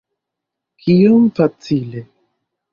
[0.85, 2.05] Kiom facile!